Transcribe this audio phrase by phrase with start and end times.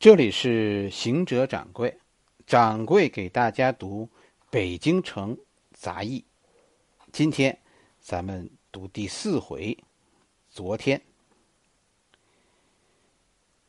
[0.00, 1.94] 这里是行者掌柜，
[2.46, 4.06] 掌柜给大家读
[4.48, 5.36] 《北京城
[5.74, 6.24] 杂役》。
[7.12, 7.58] 今天
[8.00, 9.76] 咱们读第四回。
[10.48, 10.98] 昨天，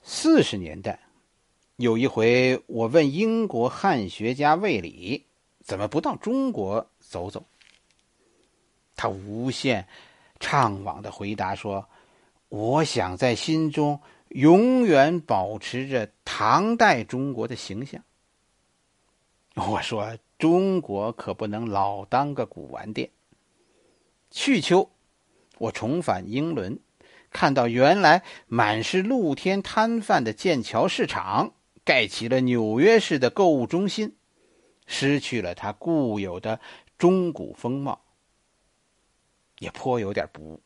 [0.02, 0.98] 四十年代
[1.76, 5.26] 有一回，我问英国汉学家魏理，
[5.60, 7.44] 怎么不到中国走走？
[8.96, 9.86] 他无限
[10.40, 11.86] 怅惘的回答说
[12.48, 14.00] ：“我想在心中。”
[14.32, 18.04] 永远保持着唐代中国的形象。
[19.56, 23.10] 我说：“中国可不能老当个古玩店。”
[24.32, 24.90] 去秋，
[25.58, 26.80] 我重返英伦，
[27.30, 31.54] 看到原来满是露天摊贩的剑桥市场，
[31.84, 34.16] 盖起了纽约式的购物中心，
[34.88, 36.62] 失去了它固有的
[36.98, 38.02] 中古风貌，
[39.60, 40.62] 也颇有点不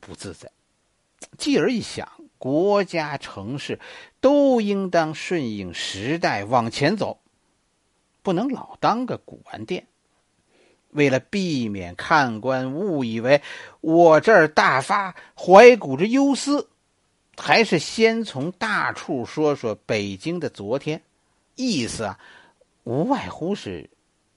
[0.00, 0.50] 不自在。
[1.36, 2.10] 继而一想。
[2.40, 3.78] 国家城市
[4.22, 7.20] 都应当顺应时代往前走，
[8.22, 9.86] 不能老当个古玩店。
[10.88, 13.42] 为了避免看官误以为
[13.82, 16.70] 我这儿大发怀古之忧思，
[17.36, 21.02] 还是先从大处说说北京的昨天。
[21.56, 22.18] 意思啊，
[22.84, 23.90] 无外乎是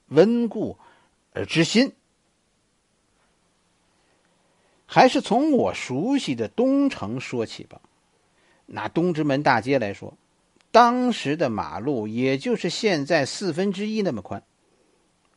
[0.08, 0.78] 温故
[1.32, 1.94] 而知新。
[4.84, 7.80] 还是从我熟悉的东城说起吧。
[8.66, 10.16] 拿东直门大街来说，
[10.70, 14.42] 当时的马路也就是现在四分之一那么宽，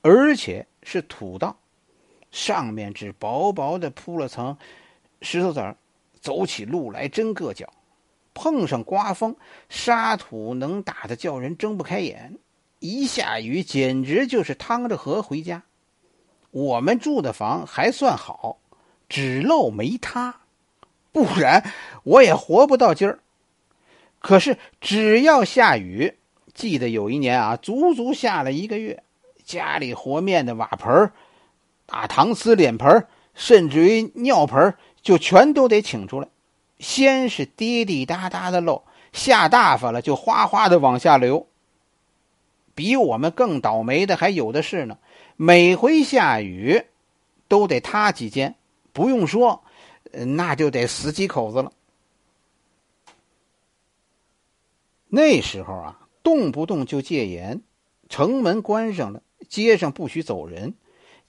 [0.02, 1.58] 而且是土道，
[2.32, 4.58] 上面只薄薄的铺了层
[5.22, 5.78] 石头子儿，
[6.20, 7.72] 走起路来真硌脚。
[8.34, 9.36] 碰上刮风，
[9.68, 12.38] 沙土能打得叫人睁不开眼。
[12.80, 15.64] 一下雨，简直就是趟着河回家。
[16.52, 18.60] 我们住的房还算好，
[19.10, 20.42] 只漏没塌。
[21.26, 21.64] 不然
[22.04, 23.20] 我也活不到今儿。
[24.20, 26.16] 可是只要下雨，
[26.54, 29.04] 记得有一年啊，足足下了一个月，
[29.44, 31.12] 家里和面的瓦盆、
[31.86, 36.28] 打搪瓷脸盆，甚至于尿盆，就全都得请出来。
[36.80, 41.48] 先是滴滴答答的漏，下大发了就哗哗的往下流。
[42.76, 44.98] 比我们更倒霉的还有的是呢，
[45.36, 46.84] 每回下雨
[47.48, 48.56] 都得塌几间，
[48.94, 49.64] 不用说。
[50.12, 51.72] 那就得死几口子了。
[55.10, 57.62] 那时候啊，动不动就戒严，
[58.10, 60.74] 城门关上了，街上不许走人，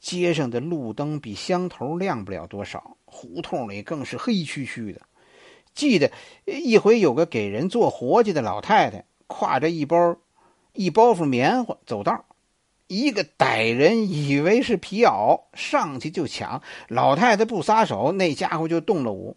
[0.00, 5.02] 街上的路灯比乡头亮不了多少，胡同里更是黑黢黢的。
[5.74, 6.10] 记得
[6.44, 10.16] 一回，有个给人做活计的老太太，挎着一包
[10.72, 12.24] 一包袱棉花走道。
[12.88, 16.62] 一个歹人以为是皮袄，上去就抢。
[16.88, 19.36] 老太太不撒手，那家伙就动了武。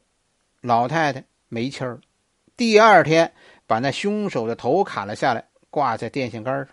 [0.62, 2.00] 老太太没气儿。
[2.56, 3.34] 第二天，
[3.68, 6.70] 把那凶手的头砍了下来，挂在电线杆上。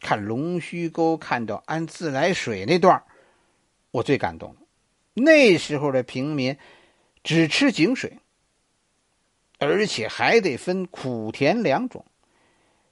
[0.00, 3.02] 看龙须沟看到安自来水那段
[3.90, 4.56] 我最感动了。
[5.14, 6.56] 那时候的平民
[7.22, 8.18] 只吃井水，
[9.58, 12.04] 而且还得分苦甜两种，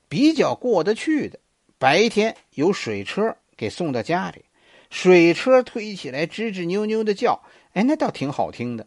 [0.09, 1.41] 比较过得去的。
[1.79, 4.45] 白天有水车给送到家里，
[4.89, 7.43] 水车推起来吱吱扭扭的叫，
[7.75, 8.87] 哎，那倒挺好听的。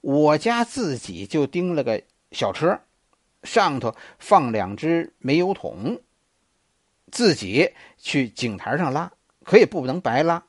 [0.00, 2.02] 我家自己就钉了个
[2.32, 2.80] 小车，
[3.42, 6.00] 上头放两只煤油桶，
[7.10, 9.12] 自己去井台上拉，
[9.44, 10.44] 可也不能白拉。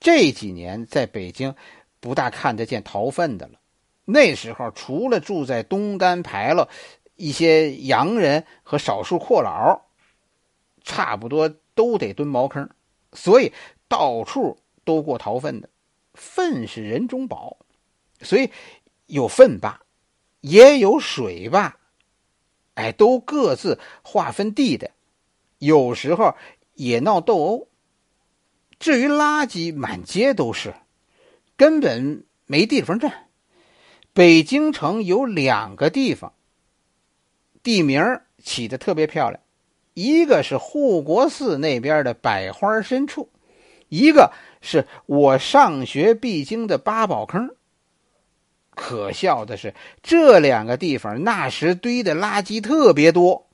[0.00, 1.54] 这几年在北京
[2.00, 3.60] 不大看得见逃粪的了。
[4.06, 6.66] 那时候除了住在东单牌楼
[7.16, 9.82] 一些洋人和少数阔佬。
[10.84, 12.68] 差不多都得蹲茅坑，
[13.12, 13.52] 所以
[13.88, 15.68] 到处都过逃粪的。
[16.14, 17.56] 粪是人中宝，
[18.20, 18.50] 所以
[19.06, 19.80] 有粪坝，
[20.40, 21.76] 也有水坝，
[22.74, 24.90] 哎，都各自划分地的。
[25.58, 26.36] 有时候
[26.74, 27.68] 也闹斗殴。
[28.78, 30.74] 至于垃圾，满街都是，
[31.56, 33.28] 根本没地方站。
[34.12, 36.34] 北京城有两个地方，
[37.62, 39.40] 地名起的特别漂亮。
[39.94, 43.28] 一个是护国寺那边的百花深处，
[43.88, 47.54] 一个是我上学必经的八宝坑。
[48.74, 53.46] 可笑的是，这两个地方那时堆的垃圾特别多，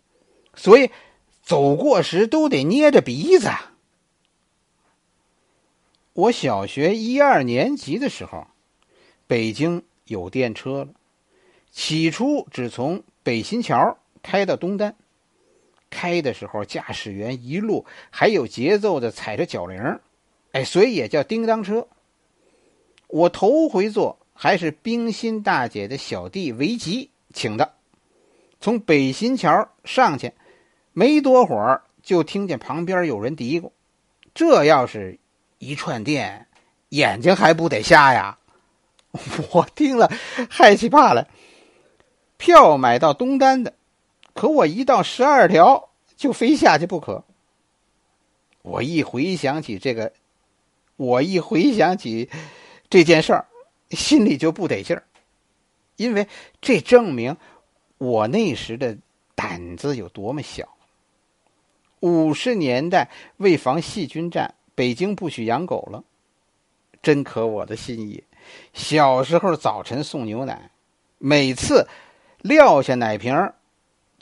[0.55, 0.90] 所以
[1.43, 3.50] 走过时都得捏着鼻子。
[6.12, 8.46] 我小学一二年级的时候，
[9.26, 10.88] 北京有电车了，
[11.73, 14.94] 起初只从北新桥开到东单。
[15.90, 19.99] 开的时候，驾驶员一路还有节奏的踩着脚铃，
[20.52, 21.88] 哎，所以也叫叮当车。
[23.06, 27.73] 我头回坐还是冰心大姐的小弟维吉请的，
[28.61, 30.32] 从北新桥上去，
[30.93, 33.70] 没多会儿就听见旁边有人嘀咕
[34.35, 35.19] ：“这要是
[35.58, 36.46] 一串电，
[36.90, 38.38] 眼睛还不得瞎呀？”
[39.52, 40.12] 我听了
[40.50, 41.26] 害起怕来。
[42.37, 43.73] 票买到东单的，
[44.38, 47.25] 可我一到十二条就非下去不可。
[48.62, 50.12] 我一回想起这个，
[50.94, 52.31] 我一回想起
[52.88, 53.46] 这件事儿，
[53.90, 55.02] 心里就不得劲儿，
[55.96, 56.29] 因为
[56.61, 57.37] 这证明。
[57.99, 58.96] 我那时的
[59.35, 60.69] 胆子有多么小！
[61.99, 66.05] 五十年代为防细菌战，北京不许养狗了，
[67.02, 68.23] 真可我的心意。
[68.73, 70.70] 小时候早晨送牛奶，
[71.19, 71.88] 每次
[72.43, 73.52] 撂下奶瓶，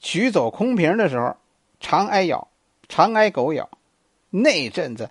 [0.07, 1.35] 取走空瓶的时候，
[1.81, 2.47] 常挨咬，
[2.89, 3.69] 常挨狗咬。
[4.31, 5.11] 那阵子，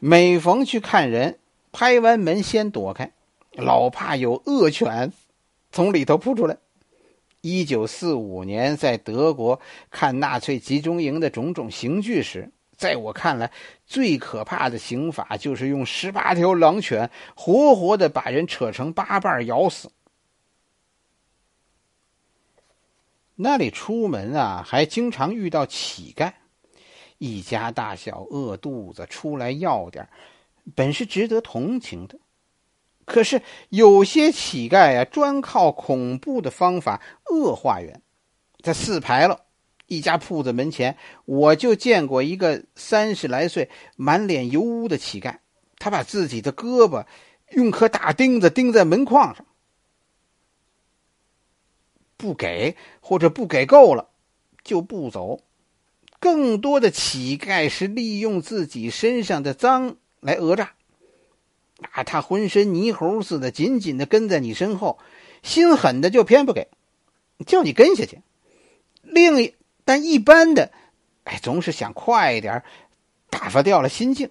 [0.00, 1.38] 每逢去看人，
[1.70, 3.12] 拍完门先躲开，
[3.52, 5.12] 老怕有恶犬
[5.70, 6.56] 从里头扑出来。
[7.40, 9.60] 一九四五年，在德国
[9.92, 13.52] 看纳粹集中营的种种刑具时，在我看来，
[13.86, 19.88] 最可怕的刑法就是用十八条狼犬活活的把人扯成八瓣咬死。
[23.36, 26.32] 那里出门啊，还经常遇到乞丐，
[27.18, 30.08] 一家大小饿肚子出来要点
[30.74, 32.18] 本是值得同情的。
[33.04, 37.00] 可是有些乞丐啊，专靠恐怖的方法
[37.30, 38.02] 恶化缘。
[38.62, 39.38] 在四牌楼
[39.86, 45.36] 一家铺子门前，我就见过一个三十来岁、满脸油污的乞丐。
[45.78, 47.04] 他把自己的胳膊
[47.52, 49.46] 用颗大钉子钉在门框上，
[52.16, 54.08] 不给或者不给够了，
[54.64, 55.40] 就不走。
[56.18, 60.72] 更多的乞丐是利用自己身上的脏来讹诈。
[61.92, 64.98] 啊，他浑身泥猴似的，紧紧的跟在你身后，
[65.42, 66.68] 心狠的就偏不给，
[67.46, 68.22] 叫你跟下去。
[69.02, 69.54] 另一
[69.84, 70.72] 但一般的，
[71.24, 72.62] 哎，总是想快一点，
[73.28, 74.30] 打发掉了心境。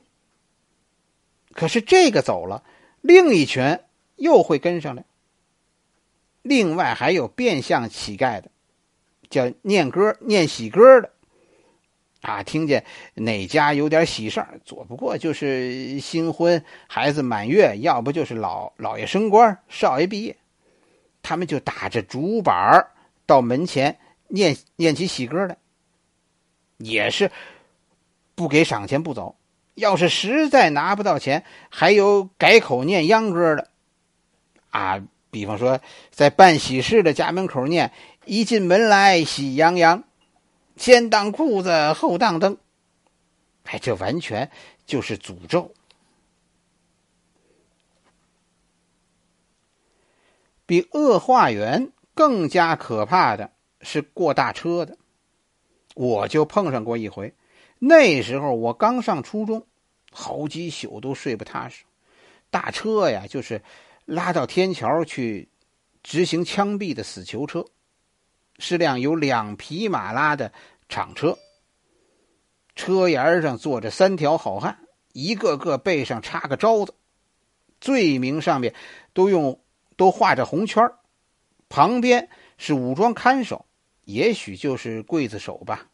[1.53, 2.63] 可是这个走了，
[3.01, 3.77] 另一群
[4.15, 5.05] 又会跟上来。
[6.45, 8.51] 另外还有变相乞丐的，
[9.31, 11.09] 叫念歌、念喜歌的。
[12.21, 20.37] 啊，听见哪家有点喜事儿，左不过就是新婚、孩子满月，要不就是老老爷升官、少爷毕业，
[21.23, 22.91] 他们就打着竹板儿
[23.25, 25.57] 到门前念念起喜歌来，
[26.77, 27.31] 也是
[28.35, 29.35] 不给赏钱不走。
[29.73, 33.69] 要是实在拿不到钱，还有改口念秧歌的，
[34.69, 35.03] 啊，
[35.35, 37.91] 比方说在办喜事的家门口念
[38.23, 40.05] “一进门来喜洋洋”。
[40.77, 42.57] 先当裤子后当灯，
[43.65, 44.49] 哎，这完全
[44.85, 45.73] 就是诅咒。
[50.65, 54.97] 比恶化缘更加可怕的是过大车的，
[55.95, 57.33] 我就碰上过一回。
[57.79, 59.67] 那时候我刚上初中，
[60.11, 61.83] 好几宿都睡不踏实。
[62.49, 63.61] 大车呀，就是
[64.05, 65.49] 拉到天桥去
[66.01, 67.65] 执行枪毙的死囚车。
[68.57, 70.53] 是辆有两匹马拉的
[70.87, 71.37] 厂车，
[72.73, 74.79] 车沿上坐着三条好汉，
[75.11, 76.93] 一个个背上插个招子，
[77.81, 78.73] 罪名上面
[79.11, 79.59] 都用
[79.97, 80.89] 都画着红圈
[81.67, 83.65] 旁边是武装看守，
[84.05, 85.87] 也许就是刽子手吧。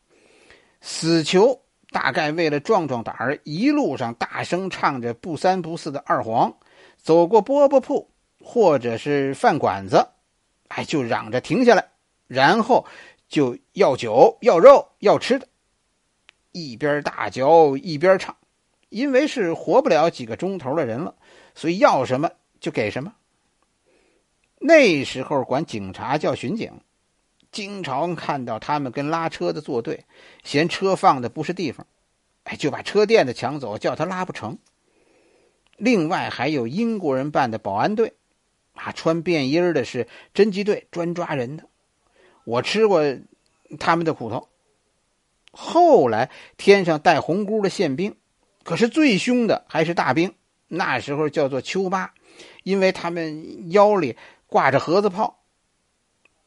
[0.81, 6.55] 死囚大概为了壮壮胆儿，一路上大声唱着不三不四的二黄，
[7.01, 8.11] 走过饽饽铺
[8.43, 10.07] 或者是饭馆子，
[10.69, 11.89] 哎，就嚷着停下来。
[12.27, 12.85] 然后
[13.27, 15.47] 就要酒、要肉、要吃的，
[16.51, 18.37] 一边大嚼一边唱，
[18.89, 21.15] 因为是活不了几个钟头的人了，
[21.55, 23.13] 所以要什么就给什么。
[24.59, 26.81] 那时候管警察叫巡警，
[27.51, 30.05] 经常看到他们跟拉车的作对，
[30.43, 31.87] 嫌车放的不是地方，
[32.43, 34.57] 哎，就把车垫子抢走，叫他拉不成。
[35.81, 38.13] 另外还有英国人办的保安队，
[38.73, 41.63] 啊，穿便衣的是侦缉队，专抓人的。
[42.43, 43.01] 我吃过
[43.79, 44.47] 他们的苦头。
[45.51, 48.15] 后来天上带红箍的宪兵，
[48.63, 50.35] 可是最凶的还是大兵。
[50.67, 52.13] 那时候叫做丘巴，
[52.61, 55.39] 因为他们腰里挂着盒子炮。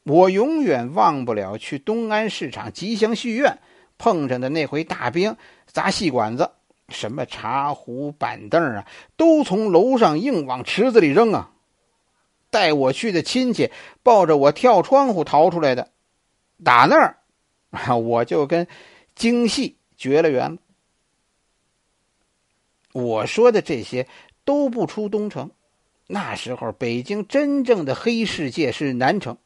[0.04, 3.58] 我永远忘不了去东安市场吉祥戏院
[3.98, 5.36] 碰上的那回大兵
[5.66, 6.52] 砸戏馆子，
[6.88, 8.86] 什么茶壶板凳啊，
[9.16, 11.50] 都从楼上硬往池子里扔啊。
[12.50, 13.72] 带我去的亲戚
[14.04, 15.90] 抱着我跳窗户逃出来的，
[16.62, 17.16] 打那儿，
[17.96, 18.68] 我就跟
[19.16, 20.58] 京戏绝了缘了。
[22.92, 24.06] 我说的这些
[24.44, 25.50] 都不出东城，
[26.06, 29.36] 那时候北京真正的黑世界是南城。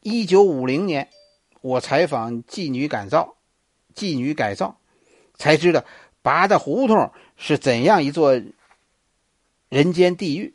[0.00, 1.08] 一九五零年，
[1.60, 3.36] 我采访妓女改造，
[3.94, 4.80] 妓女改造，
[5.34, 5.84] 才知道
[6.24, 8.40] 八大胡同是怎样一座
[9.68, 10.54] 人间地狱。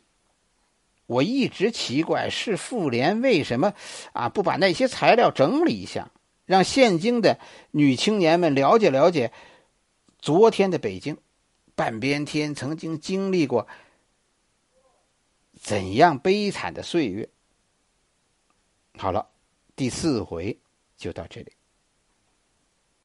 [1.06, 3.72] 我一直奇怪，是妇联为什么
[4.12, 6.10] 啊不把那些材料整理一下，
[6.44, 7.38] 让现今的
[7.70, 9.32] 女青年们了解了解
[10.18, 11.16] 昨天的北京，
[11.76, 13.68] 半边天曾经经历过
[15.54, 17.28] 怎样悲惨的岁月。
[18.98, 19.28] 好了，
[19.76, 20.58] 第四回
[20.96, 21.52] 就到这里。